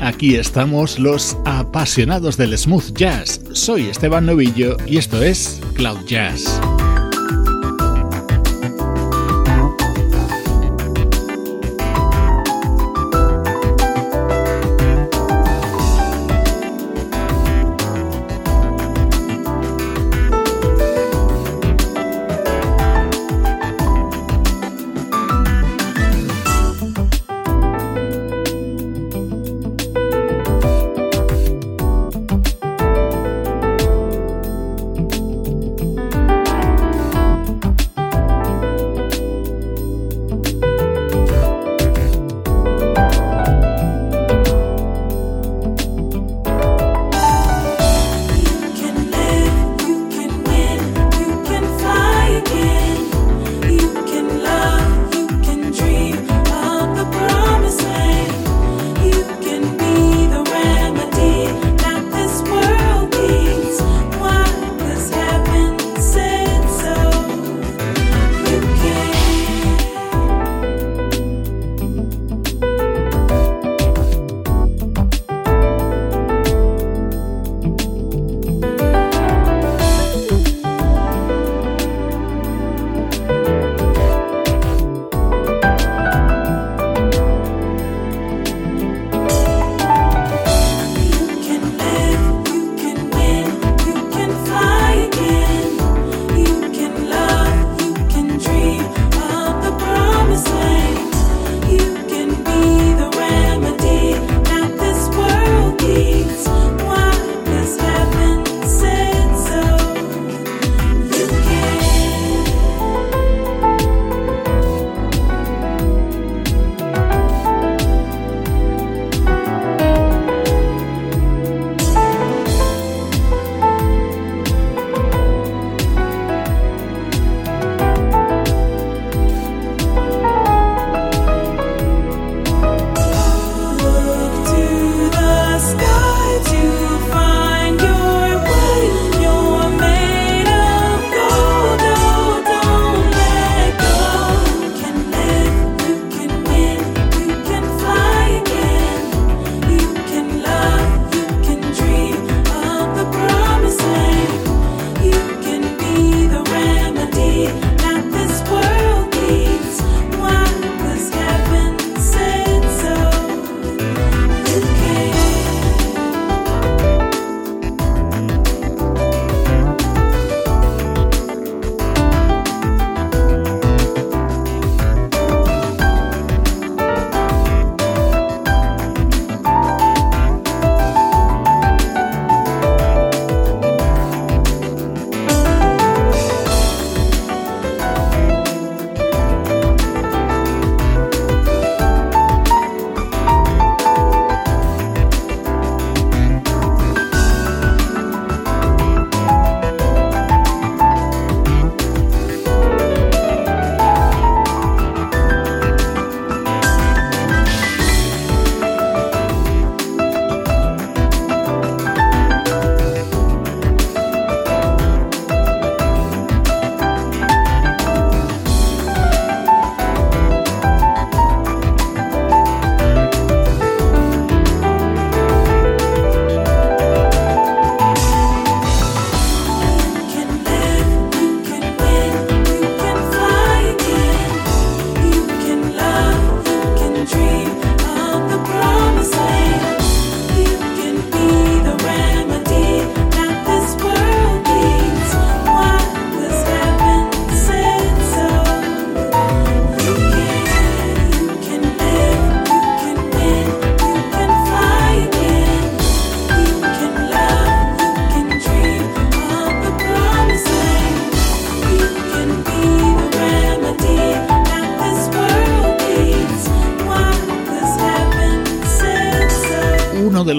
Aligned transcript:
Aquí 0.00 0.36
estamos 0.36 0.98
los 0.98 1.36
apasionados 1.44 2.36
del 2.36 2.56
smooth 2.56 2.92
jazz. 2.94 3.40
Soy 3.52 3.88
Esteban 3.88 4.26
Novillo 4.26 4.76
y 4.86 4.98
esto 4.98 5.22
es 5.22 5.60
Cloud 5.74 6.04
Jazz. 6.06 6.60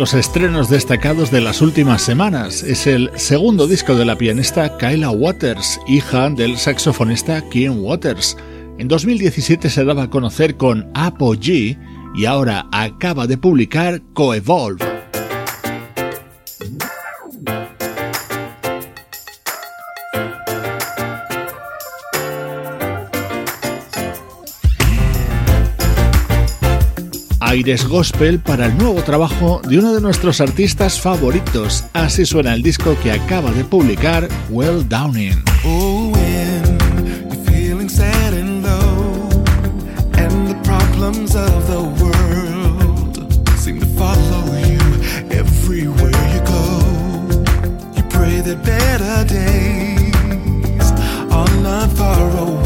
Los 0.03 0.13
estrenos 0.15 0.69
destacados 0.69 1.31
de 1.31 1.39
las 1.39 1.61
últimas 1.61 2.01
semanas. 2.01 2.61
Es 2.61 2.87
el 2.87 3.09
segundo 3.15 3.67
disco 3.67 3.95
de 3.95 4.03
la 4.03 4.17
pianista 4.17 4.77
Kyla 4.77 5.11
Waters, 5.11 5.79
hija 5.87 6.29
del 6.29 6.57
saxofonista 6.57 7.41
Kim 7.49 7.81
Waters. 7.81 8.35
En 8.79 8.89
2017 8.89 9.69
se 9.69 9.85
daba 9.85 10.03
a 10.03 10.09
conocer 10.09 10.57
con 10.57 10.91
Apogee 10.93 11.77
y 12.15 12.25
ahora 12.25 12.67
acaba 12.73 13.27
de 13.27 13.37
publicar 13.37 14.01
Coevolve. 14.13 14.82
Aires 27.53 27.87
gospel 27.87 28.39
para 28.39 28.65
el 28.65 28.75
nuevo 28.79 29.03
trabajo 29.03 29.61
de 29.67 29.77
uno 29.77 29.93
de 29.93 30.01
nuestros 30.01 30.41
artistas 30.41 30.99
favoritos. 30.99 31.85
Así 31.93 32.25
suena 32.25 32.55
el 32.55 32.63
disco 32.63 32.97
que 33.03 33.11
acaba 33.11 33.51
de 33.51 33.63
publicar 33.63 34.27
Well 34.49 34.83
Downing. 34.89 35.43
Oh, 35.63 36.11
better 48.63 49.25
days 49.25 50.91
are 51.31 51.55
not 51.61 51.89
far 51.97 52.29
away. 52.37 52.62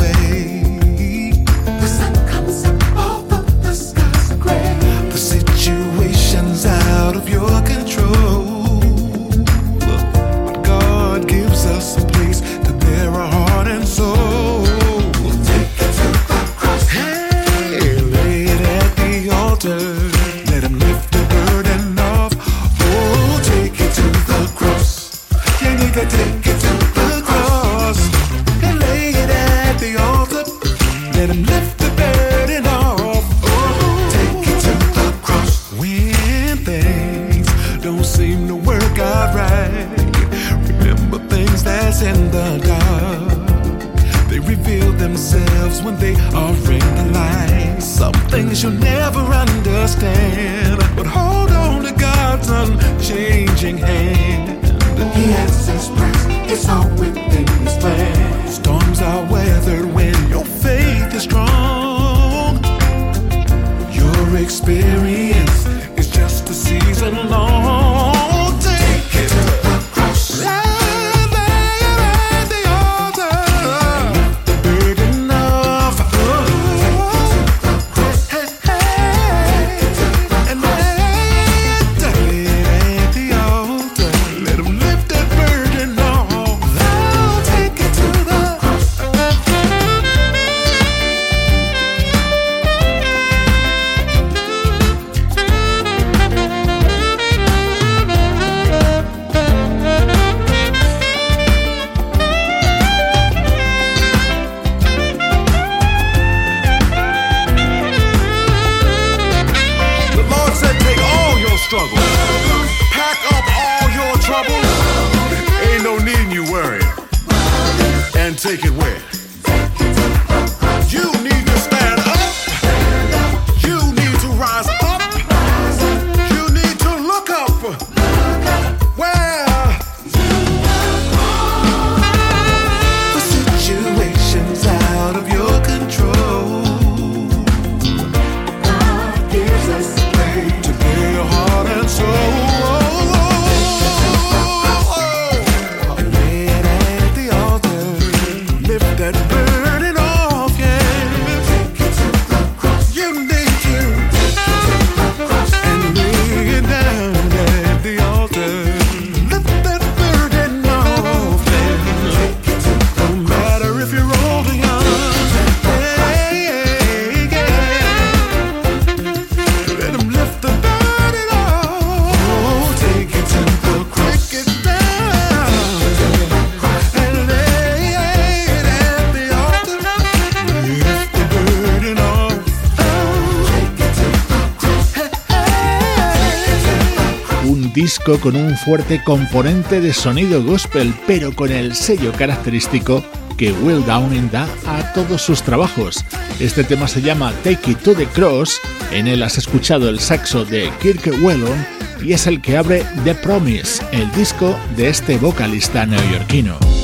Con 188.21 188.35
un 188.35 188.57
fuerte 188.57 189.03
componente 189.03 189.79
de 189.79 189.93
sonido 189.93 190.43
gospel, 190.43 190.91
pero 191.05 191.35
con 191.35 191.51
el 191.51 191.75
sello 191.75 192.11
característico 192.11 193.05
que 193.37 193.51
Will 193.51 193.85
Downing 193.85 194.31
da 194.31 194.47
a 194.65 194.93
todos 194.93 195.21
sus 195.21 195.43
trabajos. 195.43 196.03
Este 196.39 196.63
tema 196.63 196.87
se 196.87 197.03
llama 197.03 197.33
Take 197.43 197.71
It 197.71 197.83
to 197.83 197.93
the 197.93 198.07
Cross, 198.07 198.59
en 198.91 199.07
él 199.07 199.21
has 199.21 199.37
escuchado 199.37 199.89
el 199.89 199.99
saxo 199.99 200.43
de 200.43 200.71
Kirk 200.81 201.05
Whelan 201.21 201.67
y 202.01 202.13
es 202.13 202.25
el 202.25 202.41
que 202.41 202.57
abre 202.57 202.83
The 203.03 203.13
Promise, 203.13 203.83
el 203.91 204.11
disco 204.13 204.57
de 204.75 204.89
este 204.89 205.17
vocalista 205.19 205.85
neoyorquino. 205.85 206.76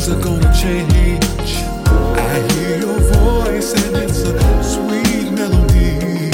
things 0.00 0.16
are 0.16 0.22
gonna 0.22 0.52
change. 0.54 1.64
I 1.86 2.52
hear 2.52 2.78
your 2.78 2.98
voice 3.00 3.72
and 3.84 3.96
it's 3.96 4.22
a 4.22 4.62
sweet 4.62 5.30
melody. 5.32 6.30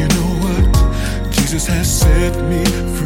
You 0.00 0.08
know 0.08 0.30
what? 0.42 1.32
Jesus 1.32 1.66
has 1.66 2.00
set 2.00 2.34
me 2.48 2.64
free. 2.96 2.99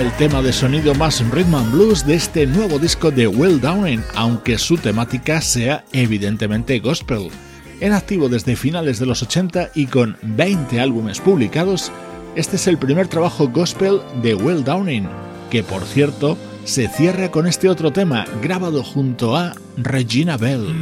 El 0.00 0.12
tema 0.12 0.40
de 0.42 0.52
sonido 0.52 0.94
más 0.94 1.20
rhythm 1.30 1.56
and 1.56 1.72
blues 1.72 2.06
de 2.06 2.14
este 2.14 2.46
nuevo 2.46 2.78
disco 2.78 3.10
de 3.10 3.26
Will 3.26 3.60
Downing, 3.60 4.00
aunque 4.14 4.56
su 4.56 4.76
temática 4.76 5.40
sea 5.40 5.84
evidentemente 5.92 6.78
gospel. 6.78 7.30
En 7.80 7.92
activo 7.92 8.28
desde 8.28 8.54
finales 8.54 9.00
de 9.00 9.06
los 9.06 9.22
80 9.22 9.70
y 9.74 9.86
con 9.86 10.16
20 10.22 10.78
álbumes 10.80 11.20
publicados, 11.20 11.90
este 12.36 12.56
es 12.56 12.68
el 12.68 12.78
primer 12.78 13.08
trabajo 13.08 13.48
gospel 13.48 14.00
de 14.22 14.34
Will 14.34 14.62
Downing, 14.62 15.08
que 15.50 15.64
por 15.64 15.82
cierto 15.84 16.38
se 16.64 16.86
cierra 16.86 17.32
con 17.32 17.48
este 17.48 17.68
otro 17.68 17.92
tema 17.92 18.24
grabado 18.40 18.84
junto 18.84 19.36
a 19.36 19.54
Regina 19.76 20.36
Bell. 20.36 20.80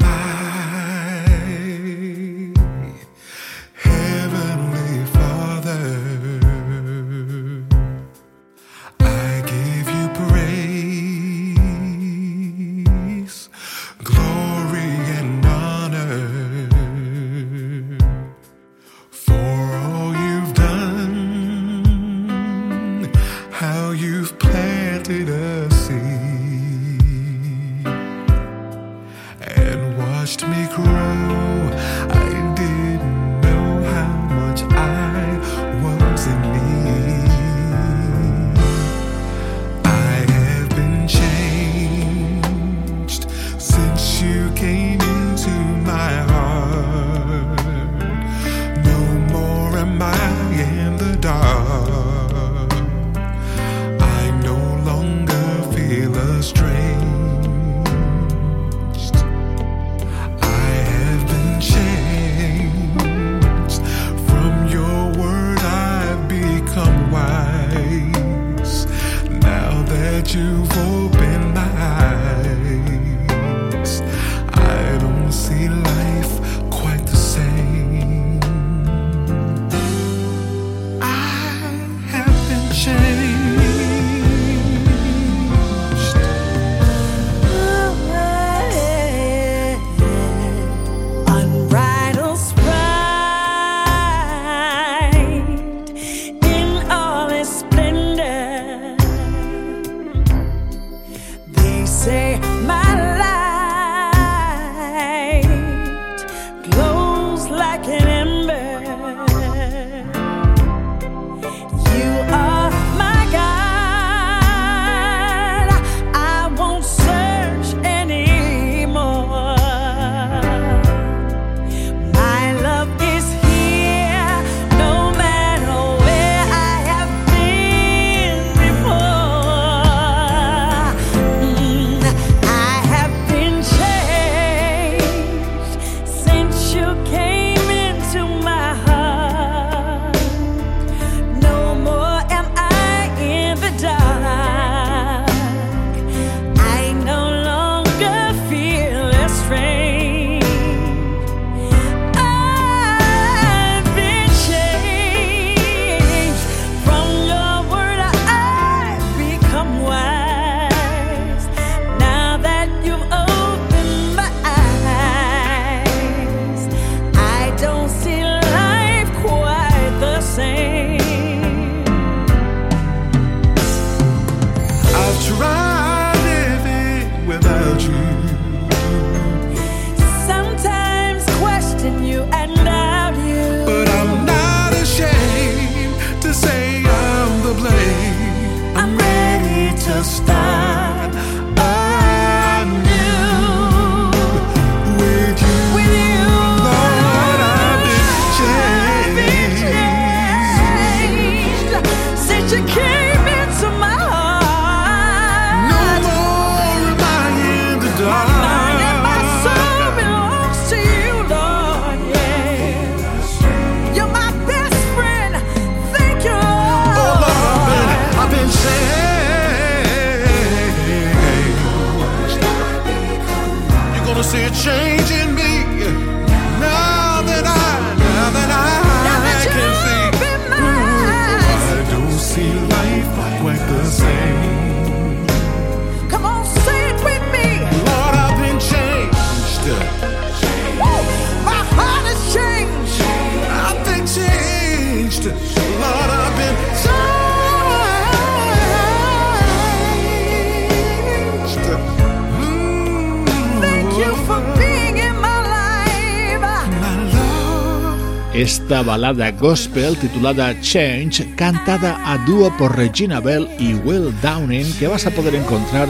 Esta 258.46 258.80
balada 258.80 259.32
gospel 259.32 259.96
titulada 259.96 260.54
Change, 260.61 261.35
cantada 261.35 261.98
a 262.04 262.16
dúo 262.26 262.56
por 262.56 262.76
Regina 262.76 263.18
Bell 263.18 263.48
y 263.59 263.74
Will 263.74 264.14
Downing, 264.22 264.72
que 264.78 264.87
vas 264.87 265.04
a 265.04 265.11
poder 265.11 265.35
encontrar 265.35 265.88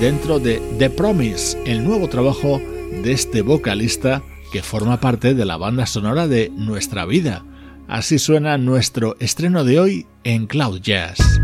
dentro 0.00 0.38
de 0.38 0.60
The 0.78 0.90
Promise, 0.90 1.56
el 1.64 1.82
nuevo 1.82 2.06
trabajo 2.10 2.60
de 3.02 3.10
este 3.10 3.40
vocalista 3.40 4.22
que 4.52 4.62
forma 4.62 5.00
parte 5.00 5.32
de 5.32 5.46
la 5.46 5.56
banda 5.56 5.86
sonora 5.86 6.28
de 6.28 6.52
Nuestra 6.54 7.06
Vida. 7.06 7.42
Así 7.88 8.18
suena 8.18 8.58
nuestro 8.58 9.16
estreno 9.18 9.64
de 9.64 9.80
hoy 9.80 10.06
en 10.24 10.46
Cloud 10.46 10.82
Jazz. 10.82 11.40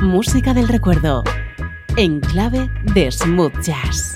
Música 0.00 0.54
del 0.54 0.68
recuerdo, 0.68 1.22
en 1.98 2.20
clave 2.20 2.70
de 2.94 3.12
smooth 3.12 3.60
jazz. 3.60 4.14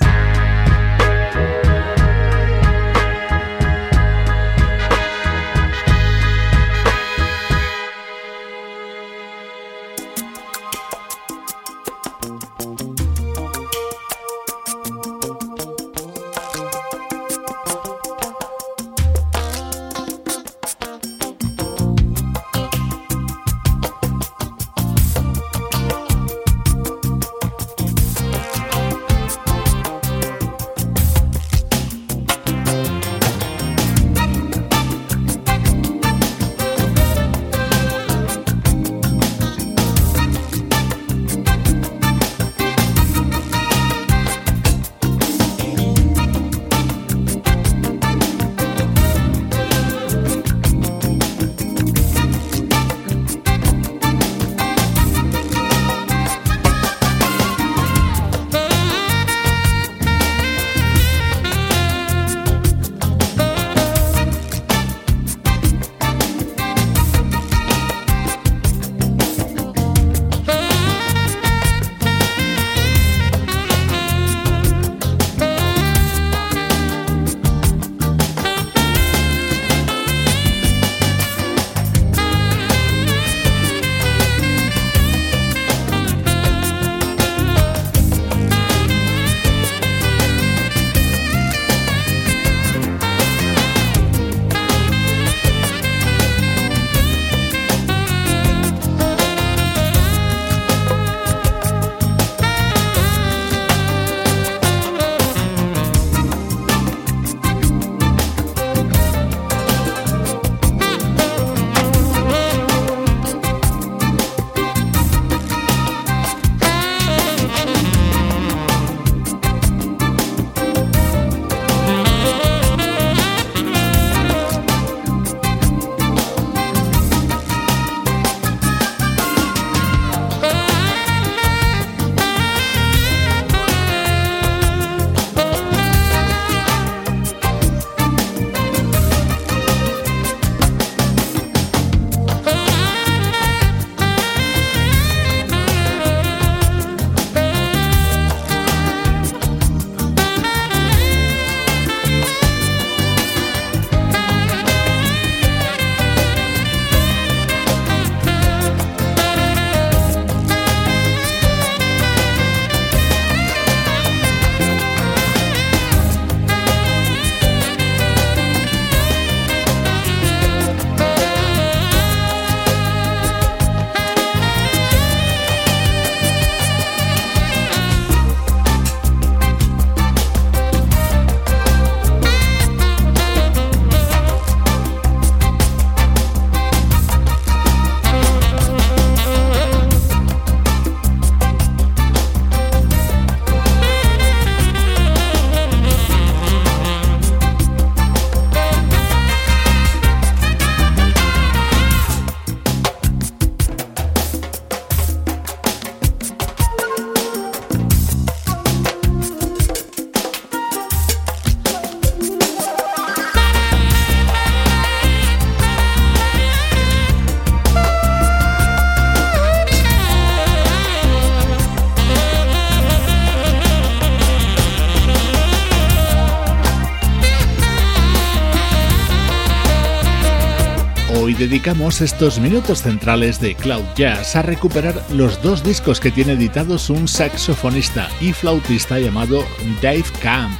Dedicamos 231.65 232.01
estos 232.01 232.39
minutos 232.39 232.83
centrales 232.83 233.41
de 233.41 233.55
Cloud 233.55 233.85
Jazz 233.95 234.35
a 234.35 234.43
recuperar 234.43 235.01
los 235.11 235.41
dos 235.41 235.63
discos 235.63 235.99
que 235.99 236.11
tiene 236.11 236.33
editados 236.33 236.91
un 236.91 237.07
saxofonista 237.07 238.07
y 238.21 238.33
flautista 238.33 238.99
llamado 238.99 239.43
Dave 239.81 240.03
Camp, 240.21 240.55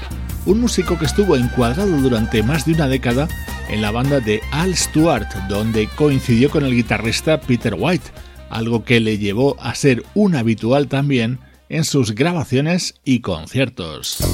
un 0.47 0.61
músico 0.61 0.97
que 0.97 1.05
estuvo 1.05 1.35
encuadrado 1.35 1.95
durante 1.97 2.41
más 2.41 2.65
de 2.65 2.73
una 2.73 2.87
década 2.87 3.27
en 3.69 3.83
la 3.83 3.91
banda 3.91 4.19
de 4.19 4.41
Al 4.51 4.75
Stewart, 4.75 5.27
donde 5.47 5.87
coincidió 5.95 6.49
con 6.49 6.65
el 6.65 6.73
guitarrista 6.73 7.39
Peter 7.39 7.75
White, 7.77 8.09
algo 8.49 8.83
que 8.83 8.99
le 8.99 9.19
llevó 9.19 9.57
a 9.61 9.75
ser 9.75 10.03
un 10.15 10.35
habitual 10.35 10.87
también 10.87 11.37
en 11.69 11.83
sus 11.83 12.15
grabaciones 12.15 12.95
y 13.03 13.19
conciertos. 13.19 14.24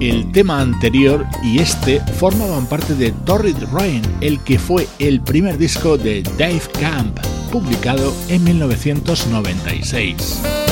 El 0.00 0.30
tema 0.30 0.60
anterior 0.60 1.26
y 1.42 1.58
este 1.58 2.00
formaban 2.00 2.66
parte 2.66 2.94
de 2.94 3.10
Torrid 3.10 3.56
Rain, 3.72 4.02
el 4.20 4.38
que 4.44 4.56
fue 4.56 4.86
el 5.00 5.20
primer 5.20 5.58
disco 5.58 5.98
de 5.98 6.22
Dave 6.38 6.62
Camp, 6.78 7.18
publicado 7.50 8.14
en 8.28 8.44
1996. 8.44 10.67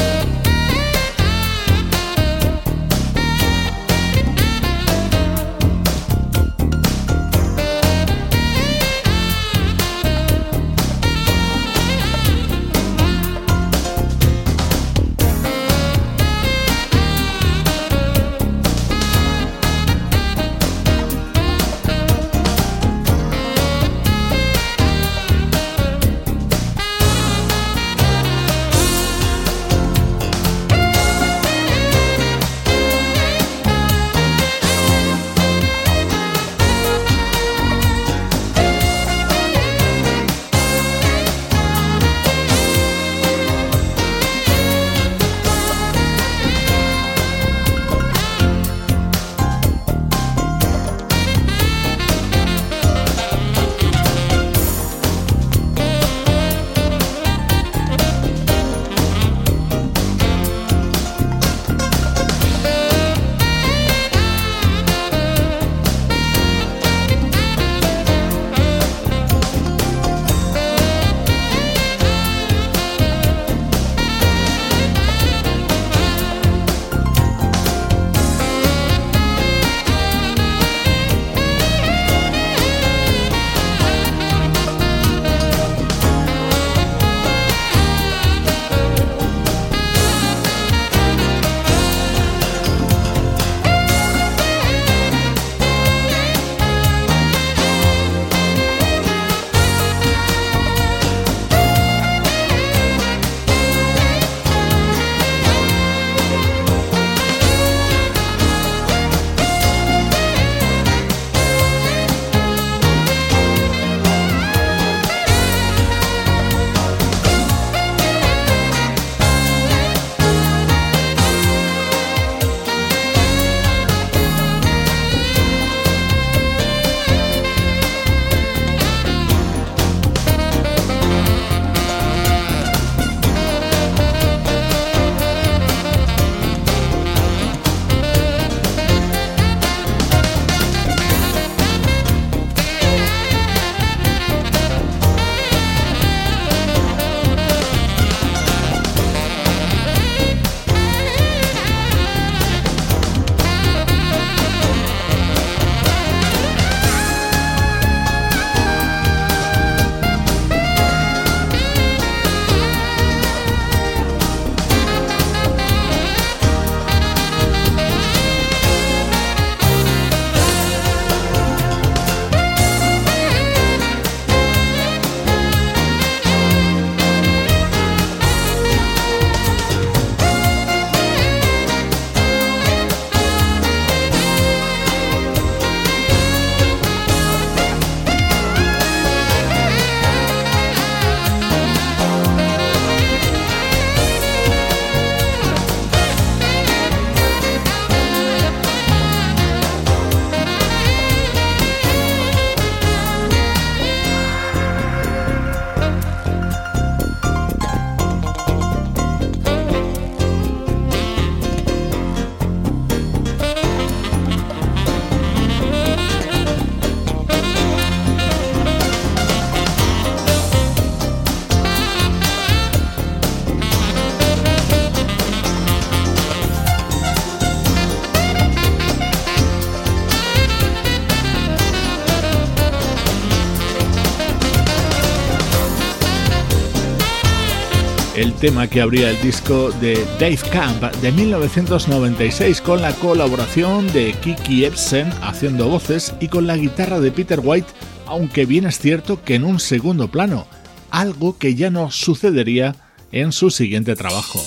Tema 238.36 238.68
que 238.68 238.80
abría 238.80 239.10
el 239.10 239.20
disco 239.22 239.70
de 239.80 240.04
Dave 240.18 240.38
Camp 240.52 240.82
de 240.96 241.12
1996 241.12 242.60
con 242.60 242.82
la 242.82 242.92
colaboración 242.94 243.90
de 243.92 244.14
Kiki 244.14 244.64
Epson 244.64 245.10
haciendo 245.22 245.68
voces 245.68 246.14
y 246.20 246.28
con 246.28 246.46
la 246.46 246.56
guitarra 246.56 247.00
de 247.00 247.10
Peter 247.12 247.40
White, 247.42 247.68
aunque 248.06 248.44
bien 248.44 248.66
es 248.66 248.78
cierto 248.78 249.22
que 249.24 249.34
en 249.36 249.44
un 249.44 249.58
segundo 249.58 250.08
plano, 250.08 250.46
algo 250.90 251.38
que 251.38 251.54
ya 251.54 251.70
no 251.70 251.90
sucedería 251.90 252.76
en 253.10 253.32
su 253.32 253.50
siguiente 253.50 253.96
trabajo. 253.96 254.40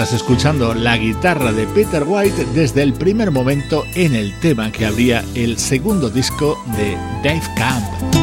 Estás 0.00 0.12
escuchando 0.12 0.74
la 0.74 0.96
guitarra 0.96 1.52
de 1.52 1.68
Peter 1.68 2.02
White 2.04 2.46
desde 2.46 2.82
el 2.82 2.94
primer 2.94 3.30
momento 3.30 3.84
en 3.94 4.16
el 4.16 4.36
tema 4.40 4.72
que 4.72 4.86
abría 4.86 5.24
el 5.36 5.56
segundo 5.56 6.10
disco 6.10 6.60
de 6.76 6.96
Dave 7.22 7.42
Camp. 7.56 8.13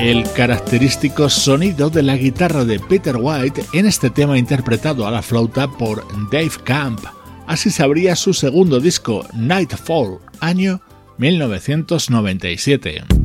El 0.00 0.30
característico 0.32 1.28
sonido 1.28 1.90
de 1.90 2.04
la 2.04 2.16
guitarra 2.16 2.64
de 2.64 2.78
Peter 2.78 3.16
White 3.18 3.64
en 3.72 3.86
este 3.86 4.10
tema 4.10 4.38
interpretado 4.38 5.06
a 5.06 5.10
la 5.10 5.22
flauta 5.22 5.68
por 5.68 6.06
Dave 6.30 6.52
Camp. 6.62 7.00
Así 7.46 7.70
se 7.70 7.82
abría 7.82 8.14
su 8.14 8.32
segundo 8.32 8.78
disco, 8.78 9.26
Nightfall, 9.34 10.18
año 10.40 10.80
1997. 11.16 13.17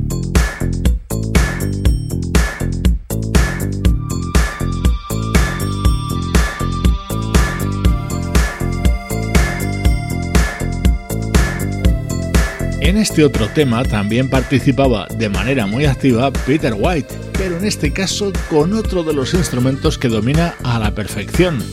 En 12.84 12.98
este 12.98 13.24
otro 13.24 13.48
tema 13.48 13.82
también 13.86 14.30
participaba 14.30 15.08
de 15.18 15.30
manera 15.30 15.66
muy 15.66 15.86
activa 15.86 16.34
Peter 16.46 16.76
White, 16.78 17.16
pero 17.32 17.58
en 17.58 17.64
este 17.64 17.94
caso 17.94 18.34
con 18.50 18.74
otro 18.74 19.04
de 19.04 19.14
los 19.14 19.34
instrumentos 19.34 19.98
que 19.98 20.10
domina 20.10 20.56
a 20.66 20.80
la 20.80 20.94
perfección, 20.94 21.64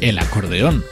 el 0.00 0.16
acordeón. 0.20 0.84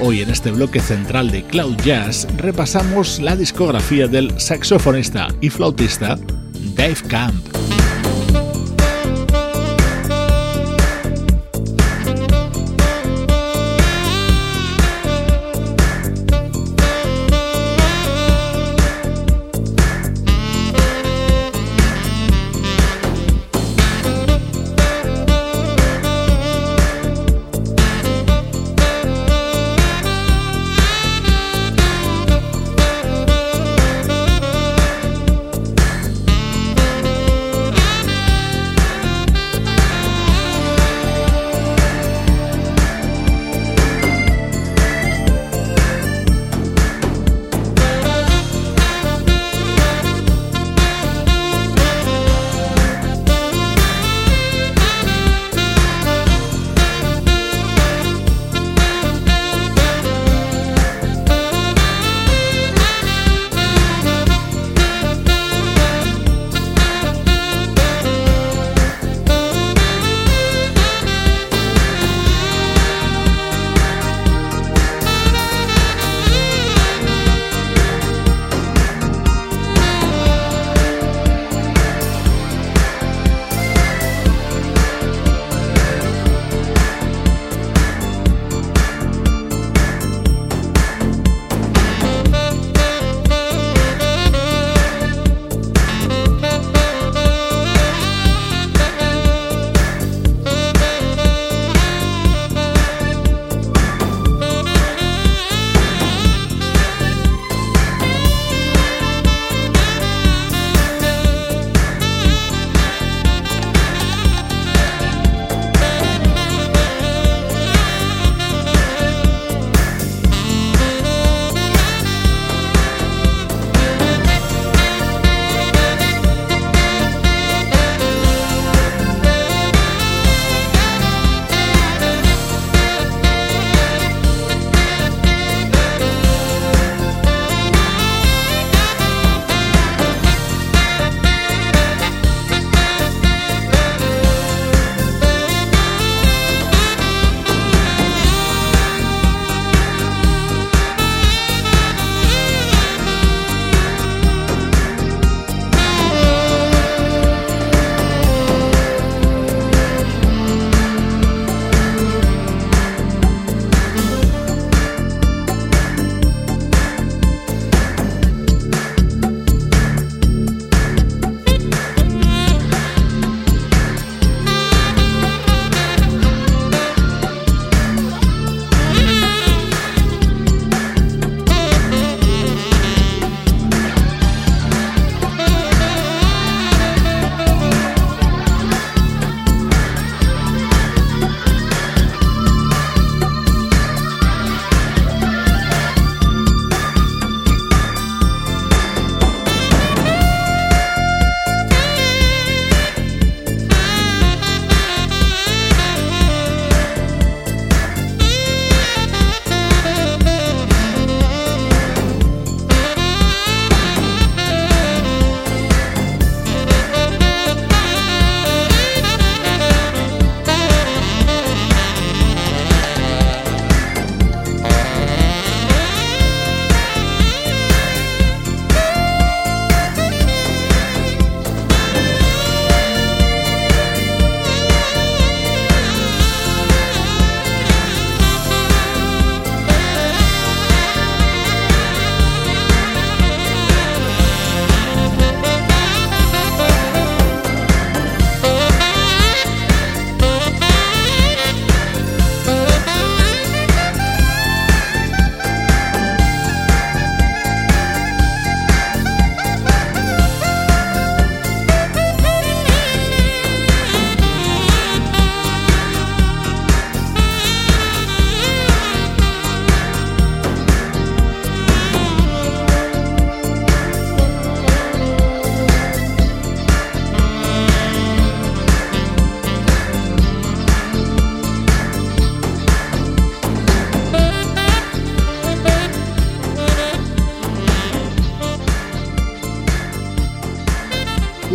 Hoy 0.00 0.22
en 0.22 0.30
este 0.30 0.50
bloque 0.50 0.80
central 0.80 1.30
de 1.30 1.44
Cloud 1.44 1.76
Jazz 1.84 2.26
repasamos 2.38 3.20
la 3.20 3.36
discografía 3.36 4.08
del 4.08 4.40
saxofonista 4.40 5.28
y 5.42 5.50
flautista 5.50 6.18
Dave 6.74 6.96
Camp. 7.06 7.44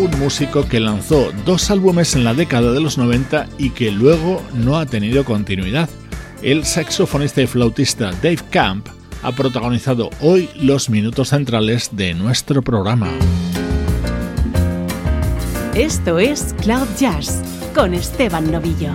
Un 0.03 0.19
músico 0.19 0.67
que 0.67 0.81
lanzó 0.81 1.31
dos 1.45 1.71
álbumes 1.71 2.15
en 2.15 2.25
la 2.25 2.33
década 2.33 2.73
de 2.73 2.81
los 2.81 2.97
90 2.97 3.47
y 3.57 3.69
que 3.69 3.89
luego 3.89 4.41
no 4.53 4.77
ha 4.77 4.85
tenido 4.85 5.23
continuidad. 5.23 5.89
El 6.41 6.65
saxofonista 6.65 7.41
y 7.41 7.47
flautista 7.47 8.11
Dave 8.21 8.39
Camp 8.49 8.87
ha 9.21 9.31
protagonizado 9.31 10.09
hoy 10.19 10.49
los 10.55 10.89
minutos 10.89 11.29
centrales 11.29 11.89
de 11.93 12.13
nuestro 12.13 12.61
programa. 12.61 13.07
Esto 15.73 16.19
es 16.19 16.53
Cloud 16.61 16.87
Jazz 16.99 17.41
con 17.73 17.93
Esteban 17.93 18.51
Novillo. 18.51 18.91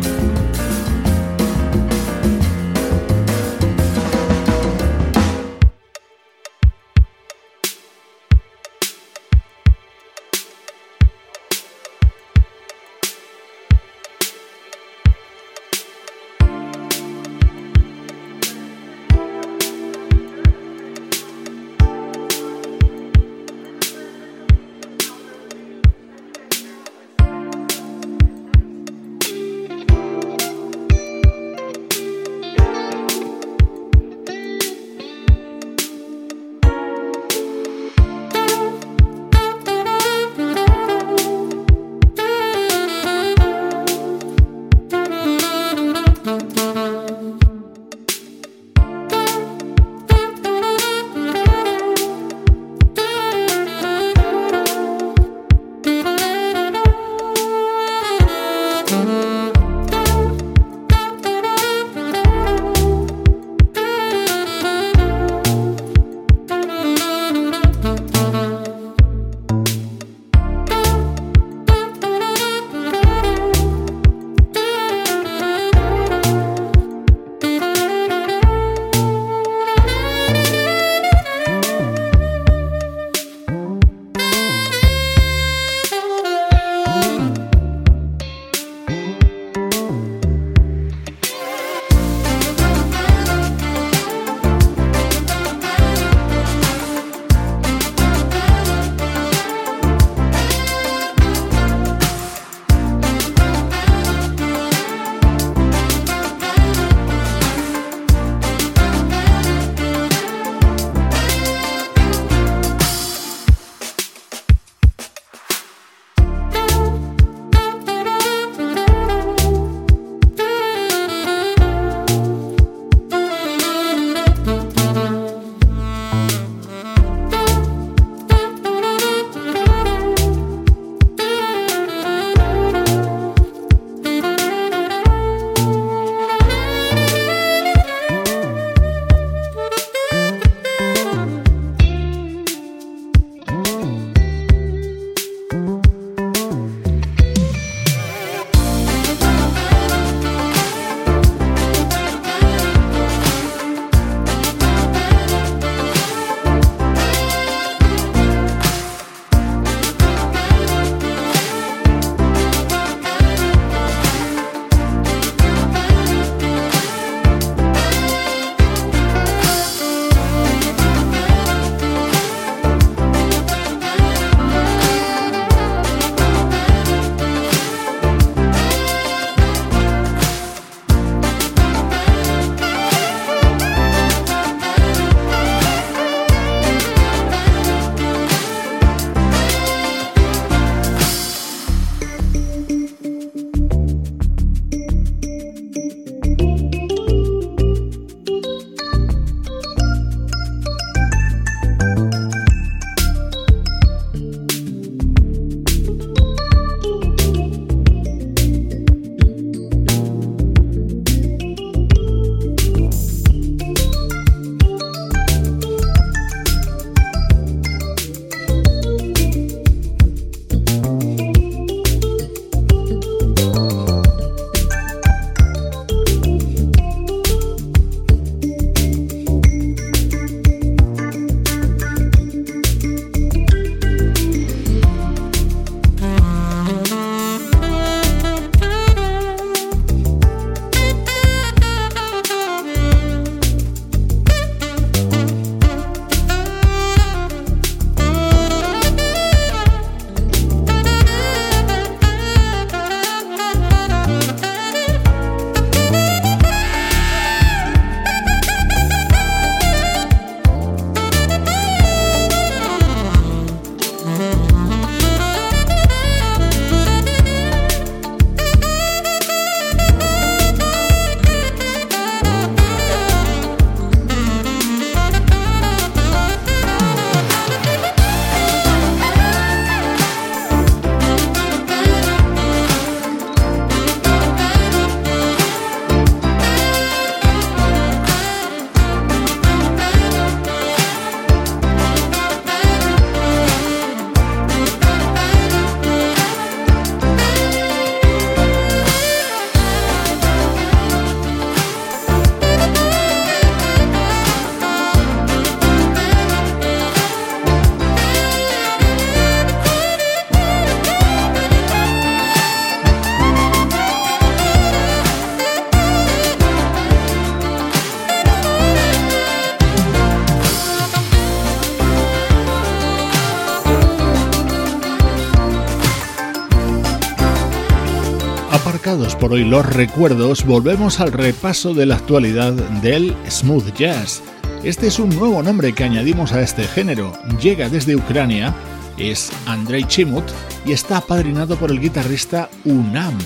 Por 328.97 329.35
hoy 329.35 329.45
los 329.45 329.67
recuerdos, 329.67 330.47
volvemos 330.47 330.99
al 330.99 331.13
repaso 331.13 331.75
de 331.75 331.85
la 331.85 331.97
actualidad 331.97 332.55
del 332.81 333.15
smooth 333.29 333.75
jazz. 333.75 334.23
Este 334.65 334.87
es 334.87 334.99
un 334.99 335.11
nuevo 335.11 335.43
nombre 335.43 335.75
que 335.75 335.85
añadimos 335.85 336.33
a 336.33 336.41
este 336.41 336.63
género. 336.63 337.13
Llega 337.39 337.69
desde 337.69 337.97
Ucrania, 337.97 338.55
es 338.97 339.31
Andrei 339.45 339.85
Chimut 339.85 340.25
y 340.65 340.73
está 340.73 340.97
apadrinado 340.97 341.57
por 341.57 341.71
el 341.71 341.81
guitarrista 341.81 342.49
Unam. 342.65 343.19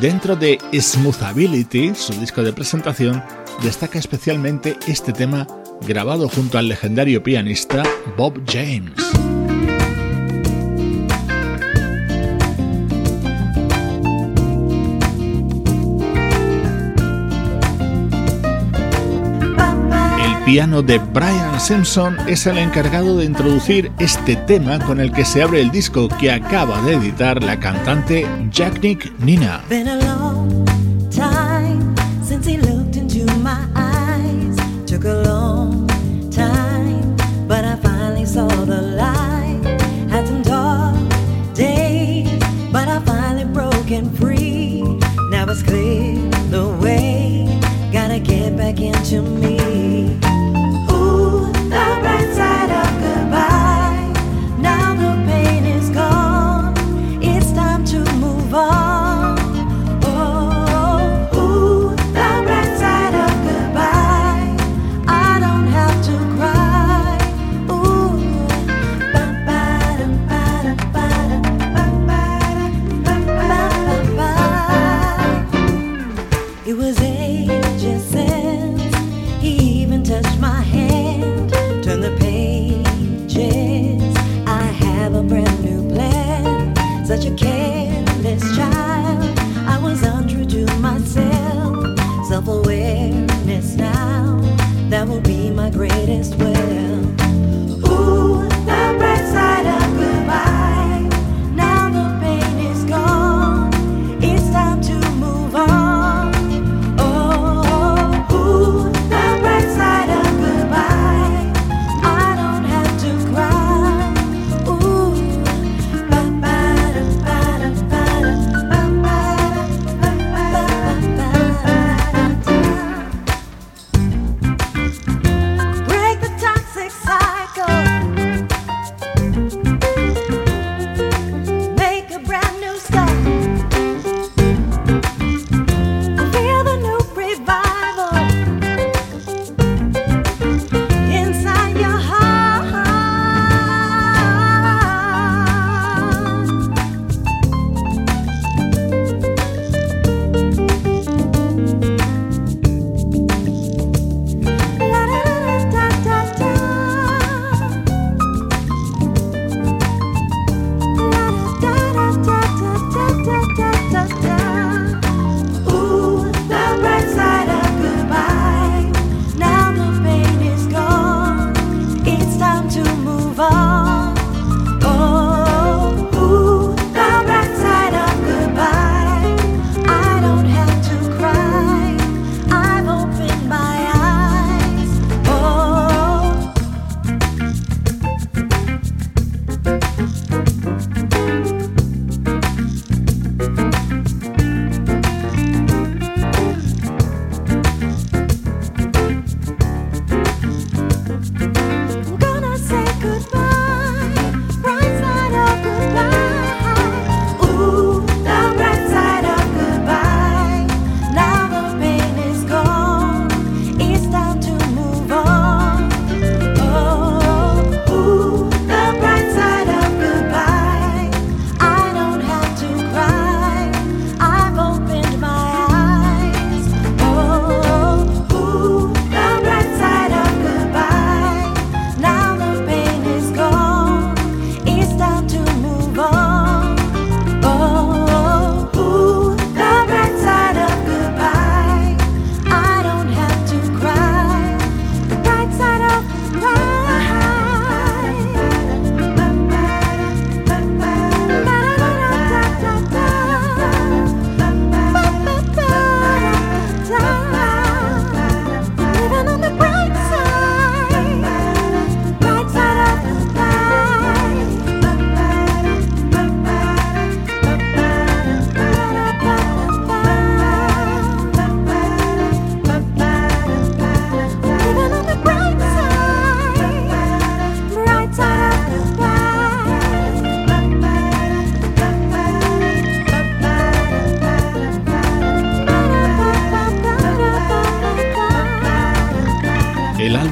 Dentro 0.00 0.36
de 0.36 0.60
Smoothability, 0.72 1.92
su 1.96 2.12
disco 2.12 2.44
de 2.44 2.52
presentación, 2.52 3.20
destaca 3.64 3.98
especialmente 3.98 4.76
este 4.86 5.12
tema 5.12 5.44
grabado 5.88 6.28
junto 6.28 6.56
al 6.56 6.68
legendario 6.68 7.20
pianista 7.20 7.82
Bob 8.16 8.40
James. 8.46 9.29
Piano 20.50 20.82
de 20.82 20.98
Brian 20.98 21.60
Simpson 21.60 22.16
es 22.26 22.44
el 22.44 22.58
encargado 22.58 23.18
de 23.18 23.24
introducir 23.24 23.92
este 24.00 24.34
tema 24.34 24.80
con 24.80 24.98
el 24.98 25.12
que 25.12 25.24
se 25.24 25.44
abre 25.44 25.60
el 25.60 25.70
disco 25.70 26.08
que 26.08 26.32
acaba 26.32 26.82
de 26.82 26.94
editar 26.94 27.40
la 27.40 27.60
cantante 27.60 28.26
Jacknick 28.50 29.16
Nina. 29.20 29.60
saw 35.40 35.79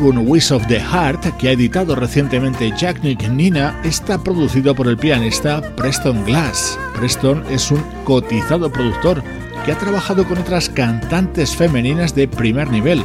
álbum 0.08 0.28
Wish 0.28 0.52
of 0.52 0.66
the 0.68 0.80
Heart, 0.80 1.36
que 1.38 1.48
ha 1.48 1.52
editado 1.52 1.94
recientemente 1.94 2.72
Jack 2.78 3.02
Nick 3.02 3.28
Nina, 3.28 3.78
está 3.84 4.22
producido 4.22 4.74
por 4.74 4.88
el 4.88 4.96
pianista 4.96 5.60
Preston 5.76 6.24
Glass. 6.24 6.78
Preston 6.96 7.44
es 7.50 7.70
un 7.70 7.82
cotizado 8.04 8.70
productor 8.70 9.22
que 9.64 9.72
ha 9.72 9.78
trabajado 9.78 10.26
con 10.26 10.38
otras 10.38 10.68
cantantes 10.68 11.54
femeninas 11.54 12.14
de 12.14 12.26
primer 12.26 12.70
nivel, 12.70 13.02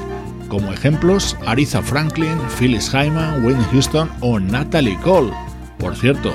como 0.48 0.72
ejemplos 0.72 1.36
Aretha 1.46 1.82
Franklin, 1.82 2.38
Phyllis 2.58 2.90
Hyman, 2.90 3.44
Whitney 3.44 3.66
Houston 3.72 4.10
o 4.22 4.40
Natalie 4.40 4.98
Cole. 5.00 5.34
Por 5.80 5.96
cierto, 5.96 6.34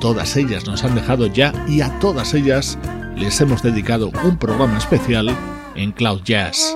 todas 0.00 0.36
ellas 0.36 0.66
nos 0.66 0.84
han 0.84 0.94
dejado 0.94 1.26
ya 1.26 1.52
y 1.68 1.80
a 1.80 1.90
todas 1.98 2.32
ellas 2.32 2.78
les 3.16 3.40
hemos 3.40 3.62
dedicado 3.62 4.10
un 4.24 4.36
programa 4.36 4.78
especial 4.78 5.36
en 5.74 5.92
Cloud 5.92 6.22
Jazz. 6.24 6.75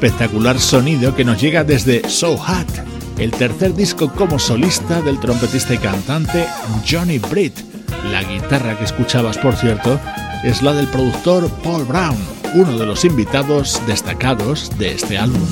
Espectacular 0.00 0.58
sonido 0.58 1.14
que 1.14 1.26
nos 1.26 1.38
llega 1.38 1.62
desde 1.62 2.08
So 2.08 2.34
Hot, 2.34 2.66
el 3.18 3.30
tercer 3.32 3.74
disco 3.74 4.10
como 4.10 4.38
solista 4.38 5.02
del 5.02 5.20
trompetista 5.20 5.74
y 5.74 5.76
cantante 5.76 6.46
Johnny 6.90 7.18
Britt. 7.18 7.58
La 8.10 8.22
guitarra 8.22 8.78
que 8.78 8.84
escuchabas, 8.84 9.36
por 9.36 9.56
cierto, 9.56 10.00
es 10.42 10.62
la 10.62 10.72
del 10.72 10.86
productor 10.86 11.50
Paul 11.62 11.84
Brown, 11.84 12.16
uno 12.54 12.78
de 12.78 12.86
los 12.86 13.04
invitados 13.04 13.78
destacados 13.86 14.72
de 14.78 14.92
este 14.92 15.18
álbum. 15.18 15.42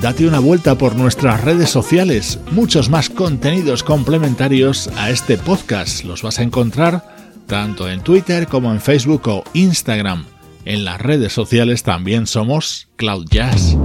Date 0.00 0.26
una 0.26 0.40
vuelta 0.40 0.76
por 0.76 0.96
nuestras 0.96 1.40
redes 1.42 1.70
sociales, 1.70 2.40
muchos 2.50 2.90
más 2.90 3.08
contenidos 3.10 3.84
complementarios 3.84 4.90
a 4.96 5.10
este 5.10 5.38
podcast 5.38 6.02
los 6.02 6.22
vas 6.22 6.40
a 6.40 6.42
encontrar 6.42 7.11
tanto 7.46 7.88
en 7.88 8.00
Twitter 8.00 8.46
como 8.46 8.72
en 8.72 8.80
Facebook 8.80 9.28
o 9.28 9.44
Instagram. 9.52 10.24
En 10.64 10.84
las 10.84 11.00
redes 11.00 11.32
sociales 11.32 11.82
también 11.82 12.26
somos 12.26 12.88
Cloud 12.96 13.26
Jazz. 13.30 13.76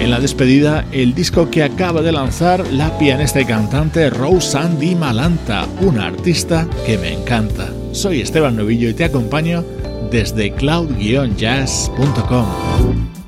En 0.00 0.10
la 0.10 0.20
despedida, 0.20 0.84
el 0.92 1.14
disco 1.14 1.50
que 1.50 1.62
acaba 1.62 2.02
de 2.02 2.12
lanzar 2.12 2.70
la 2.72 2.98
pianista 2.98 3.40
y 3.40 3.46
cantante 3.46 4.10
Rose 4.10 4.58
Andy 4.58 4.94
Malanta, 4.94 5.66
una 5.80 6.08
artista 6.08 6.68
que 6.84 6.98
me 6.98 7.14
encanta. 7.14 7.72
Soy 7.92 8.20
Esteban 8.20 8.56
Novillo 8.56 8.90
y 8.90 8.94
te 8.94 9.04
acompaño 9.04 9.64
desde 10.10 10.52
cloud-jazz.com. 10.52 13.23